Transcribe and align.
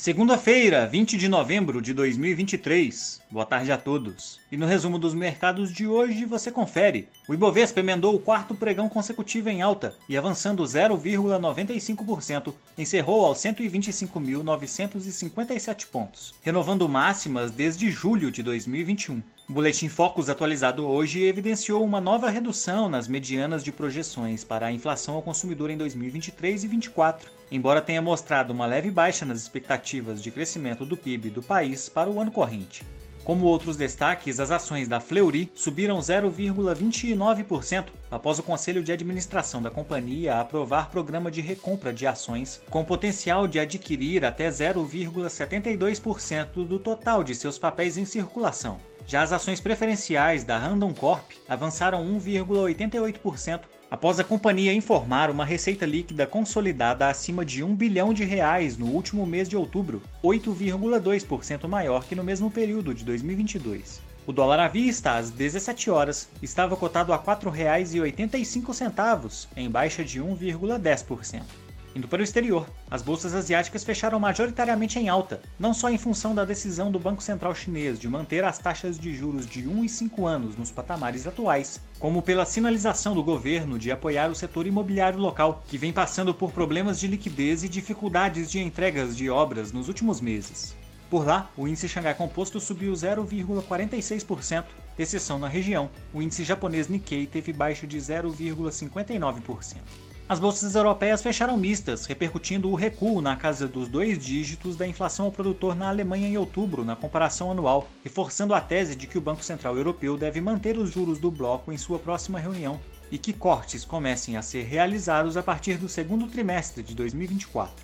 Segunda-feira, 0.00 0.86
20 0.86 1.18
de 1.18 1.28
novembro 1.28 1.82
de 1.82 1.92
2023. 1.92 3.20
Boa 3.28 3.44
tarde 3.44 3.72
a 3.72 3.76
todos. 3.76 4.38
E 4.50 4.56
no 4.56 4.64
resumo 4.64 4.96
dos 4.96 5.12
mercados 5.12 5.72
de 5.72 5.88
hoje 5.88 6.24
você 6.24 6.52
confere. 6.52 7.08
O 7.26 7.34
Ibovespa 7.34 7.80
emendou 7.80 8.14
o 8.14 8.20
quarto 8.20 8.54
pregão 8.54 8.88
consecutivo 8.88 9.48
em 9.48 9.60
alta 9.60 9.92
e 10.08 10.16
avançando 10.16 10.62
0,95%, 10.62 12.54
encerrou 12.78 13.26
aos 13.26 13.38
125.957 13.38 15.88
pontos, 15.88 16.32
renovando 16.42 16.88
máximas 16.88 17.50
desde 17.50 17.90
julho 17.90 18.30
de 18.30 18.40
2021. 18.40 19.20
O 19.48 19.52
Boletim 19.52 19.88
Focus 19.88 20.28
atualizado 20.28 20.86
hoje 20.86 21.24
evidenciou 21.24 21.84
uma 21.84 22.00
nova 22.00 22.30
redução 22.30 22.88
nas 22.88 23.08
medianas 23.08 23.64
de 23.64 23.72
projeções 23.72 24.44
para 24.44 24.66
a 24.66 24.72
inflação 24.72 25.16
ao 25.16 25.22
consumidor 25.22 25.70
em 25.70 25.76
2023 25.76 26.62
e 26.62 26.68
2024, 26.68 27.37
embora 27.50 27.80
tenha 27.80 28.02
mostrado 28.02 28.52
uma 28.52 28.66
leve 28.66 28.90
baixa 28.90 29.24
nas 29.24 29.40
expectativas 29.40 30.22
de 30.22 30.30
crescimento 30.30 30.84
do 30.84 30.96
PIB 30.96 31.30
do 31.30 31.42
país 31.42 31.88
para 31.88 32.10
o 32.10 32.20
ano 32.20 32.30
corrente. 32.30 32.84
Como 33.28 33.44
outros 33.44 33.76
destaques, 33.76 34.40
as 34.40 34.50
ações 34.50 34.88
da 34.88 35.00
Fleury 35.00 35.52
subiram 35.54 35.98
0,29% 35.98 37.88
após 38.10 38.38
o 38.38 38.42
Conselho 38.42 38.82
de 38.82 38.90
Administração 38.90 39.60
da 39.60 39.70
companhia 39.70 40.40
aprovar 40.40 40.88
programa 40.88 41.30
de 41.30 41.42
recompra 41.42 41.92
de 41.92 42.06
ações 42.06 42.62
com 42.70 42.82
potencial 42.82 43.46
de 43.46 43.60
adquirir 43.60 44.24
até 44.24 44.48
0,72% 44.48 46.66
do 46.66 46.78
total 46.78 47.22
de 47.22 47.34
seus 47.34 47.58
papéis 47.58 47.98
em 47.98 48.06
circulação. 48.06 48.80
Já 49.08 49.22
as 49.22 49.32
ações 49.32 49.58
preferenciais 49.58 50.44
da 50.44 50.56
Random 50.58 50.92
Corp 50.92 51.32
avançaram 51.48 52.04
1,88% 52.20 53.62
após 53.90 54.20
a 54.20 54.24
companhia 54.24 54.74
informar 54.74 55.30
uma 55.30 55.46
receita 55.46 55.86
líquida 55.86 56.26
consolidada 56.26 57.08
acima 57.08 57.42
de 57.42 57.64
1 57.64 57.74
bilhão 57.74 58.12
de 58.12 58.24
reais 58.24 58.76
no 58.76 58.84
último 58.84 59.24
mês 59.24 59.48
de 59.48 59.56
outubro, 59.56 60.02
8,2% 60.22 61.66
maior 61.66 62.04
que 62.04 62.14
no 62.14 62.22
mesmo 62.22 62.50
período 62.50 62.92
de 62.92 63.02
2022. 63.02 64.02
O 64.26 64.32
dólar 64.32 64.60
à 64.60 64.68
vista, 64.68 65.16
às 65.16 65.30
17 65.30 65.90
horas, 65.90 66.28
estava 66.42 66.76
cotado 66.76 67.14
a 67.14 67.16
R$ 67.16 67.22
4,85, 67.22 69.46
em 69.56 69.70
baixa 69.70 70.04
de 70.04 70.20
1,10%. 70.20 71.67
Indo 71.98 72.06
para 72.06 72.20
o 72.20 72.24
exterior, 72.24 72.64
as 72.88 73.02
bolsas 73.02 73.34
asiáticas 73.34 73.82
fecharam 73.82 74.20
majoritariamente 74.20 75.00
em 75.00 75.08
alta, 75.08 75.42
não 75.58 75.74
só 75.74 75.90
em 75.90 75.98
função 75.98 76.32
da 76.32 76.44
decisão 76.44 76.92
do 76.92 76.98
Banco 77.00 77.20
Central 77.20 77.52
Chinês 77.56 77.98
de 77.98 78.08
manter 78.08 78.44
as 78.44 78.56
taxas 78.56 78.96
de 78.96 79.12
juros 79.12 79.44
de 79.44 79.66
1 79.66 79.84
e 79.84 79.88
5 79.88 80.24
anos 80.24 80.56
nos 80.56 80.70
patamares 80.70 81.26
atuais, 81.26 81.80
como 81.98 82.22
pela 82.22 82.46
sinalização 82.46 83.16
do 83.16 83.24
governo 83.24 83.80
de 83.80 83.90
apoiar 83.90 84.30
o 84.30 84.34
setor 84.36 84.68
imobiliário 84.68 85.18
local, 85.18 85.64
que 85.66 85.76
vem 85.76 85.92
passando 85.92 86.32
por 86.32 86.52
problemas 86.52 87.00
de 87.00 87.08
liquidez 87.08 87.64
e 87.64 87.68
dificuldades 87.68 88.48
de 88.48 88.60
entregas 88.60 89.16
de 89.16 89.28
obras 89.28 89.72
nos 89.72 89.88
últimos 89.88 90.20
meses. 90.20 90.76
Por 91.10 91.26
lá, 91.26 91.50
o 91.56 91.66
índice 91.66 91.88
Xangai 91.88 92.14
Composto 92.14 92.60
subiu 92.60 92.92
0,46%, 92.92 94.66
exceção 94.96 95.36
na 95.36 95.48
região. 95.48 95.90
O 96.14 96.22
índice 96.22 96.44
japonês 96.44 96.86
Nikkei 96.86 97.26
teve 97.26 97.52
baixa 97.52 97.88
de 97.88 97.98
0,59%. 97.98 100.07
As 100.28 100.38
bolsas 100.38 100.74
europeias 100.74 101.22
fecharam 101.22 101.56
mistas, 101.56 102.04
repercutindo 102.04 102.68
o 102.68 102.74
recuo 102.74 103.22
na 103.22 103.34
casa 103.34 103.66
dos 103.66 103.88
dois 103.88 104.18
dígitos 104.18 104.76
da 104.76 104.86
inflação 104.86 105.24
ao 105.24 105.32
produtor 105.32 105.74
na 105.74 105.88
Alemanha 105.88 106.28
em 106.28 106.36
outubro, 106.36 106.84
na 106.84 106.94
comparação 106.94 107.50
anual, 107.50 107.88
reforçando 108.04 108.52
a 108.52 108.60
tese 108.60 108.94
de 108.94 109.06
que 109.06 109.16
o 109.16 109.22
Banco 109.22 109.42
Central 109.42 109.74
Europeu 109.78 110.18
deve 110.18 110.38
manter 110.38 110.76
os 110.76 110.90
juros 110.90 111.18
do 111.18 111.30
bloco 111.30 111.72
em 111.72 111.78
sua 111.78 111.98
próxima 111.98 112.38
reunião 112.38 112.78
e 113.10 113.16
que 113.16 113.32
cortes 113.32 113.86
comecem 113.86 114.36
a 114.36 114.42
ser 114.42 114.64
realizados 114.64 115.34
a 115.34 115.42
partir 115.42 115.78
do 115.78 115.88
segundo 115.88 116.26
trimestre 116.26 116.82
de 116.82 116.94
2024. 116.94 117.74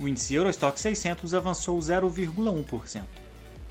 O 0.00 0.08
índice 0.08 0.34
Eurostock 0.34 0.80
600 0.80 1.32
avançou 1.34 1.78
0,1%. 1.78 3.21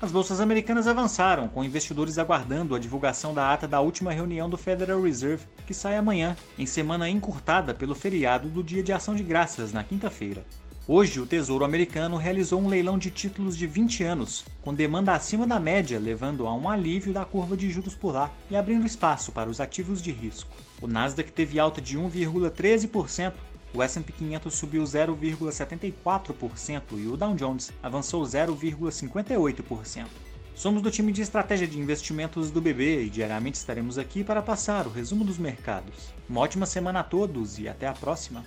As 0.02 0.10
bolsas 0.10 0.40
americanas 0.40 0.88
avançaram, 0.88 1.46
com 1.46 1.62
investidores 1.62 2.18
aguardando 2.18 2.74
a 2.74 2.78
divulgação 2.80 3.32
da 3.32 3.52
ata 3.52 3.68
da 3.68 3.80
última 3.80 4.10
reunião 4.10 4.50
do 4.50 4.58
Federal 4.58 5.00
Reserve, 5.00 5.46
que 5.64 5.72
sai 5.72 5.96
amanhã, 5.96 6.36
em 6.58 6.66
semana 6.66 7.08
encurtada 7.08 7.72
pelo 7.72 7.94
feriado 7.94 8.48
do 8.48 8.64
Dia 8.64 8.82
de 8.82 8.92
Ação 8.92 9.14
de 9.14 9.22
Graças, 9.22 9.72
na 9.72 9.84
quinta-feira. 9.84 10.44
Hoje, 10.88 11.20
o 11.20 11.26
Tesouro 11.26 11.64
Americano 11.64 12.16
realizou 12.16 12.60
um 12.60 12.66
leilão 12.66 12.98
de 12.98 13.12
títulos 13.12 13.56
de 13.56 13.68
20 13.68 14.02
anos, 14.02 14.44
com 14.62 14.74
demanda 14.74 15.12
acima 15.12 15.46
da 15.46 15.60
média, 15.60 16.00
levando 16.00 16.48
a 16.48 16.52
um 16.52 16.68
alívio 16.68 17.12
da 17.12 17.24
curva 17.24 17.56
de 17.56 17.70
juros 17.70 17.94
por 17.94 18.12
lá 18.12 18.28
e 18.50 18.56
abrindo 18.56 18.84
espaço 18.84 19.30
para 19.30 19.48
os 19.48 19.60
ativos 19.60 20.02
de 20.02 20.10
risco. 20.10 20.50
O 20.80 20.88
Nasdaq 20.88 21.30
teve 21.30 21.60
alta 21.60 21.80
de 21.80 21.96
1,13%, 21.96 23.34
o 23.74 23.82
S&P 23.82 24.12
500 24.12 24.54
subiu 24.54 24.82
0,74% 24.82 26.82
e 26.98 27.06
o 27.06 27.16
Dow 27.16 27.34
Jones 27.34 27.72
avançou 27.82 28.22
0,58%. 28.22 30.06
Somos 30.54 30.82
do 30.82 30.90
time 30.90 31.12
de 31.12 31.22
estratégia 31.22 31.66
de 31.66 31.78
investimentos 31.78 32.50
do 32.50 32.60
BB 32.60 33.04
e 33.04 33.10
diariamente 33.10 33.56
estaremos 33.56 33.96
aqui 33.96 34.22
para 34.22 34.42
passar 34.42 34.86
o 34.86 34.90
resumo 34.90 35.24
dos 35.24 35.38
mercados. 35.38 36.12
Uma 36.28 36.42
ótima 36.42 36.66
semana 36.66 37.00
a 37.00 37.04
todos 37.04 37.58
e 37.58 37.68
até 37.68 37.88
a 37.88 37.92
próxima! 37.92 38.44